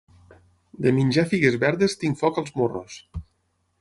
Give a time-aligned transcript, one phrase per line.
[0.85, 2.97] De menjar figues verdes tinc foc als morros.